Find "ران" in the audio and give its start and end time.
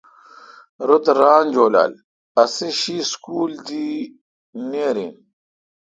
1.19-1.45